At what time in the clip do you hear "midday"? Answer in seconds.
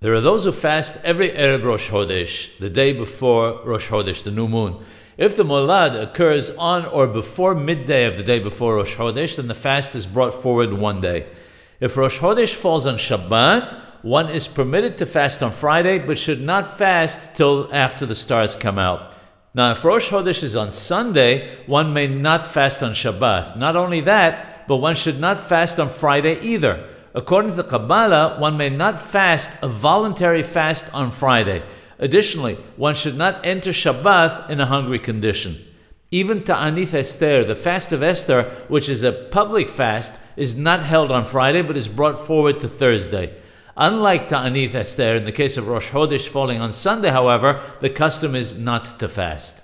7.54-8.04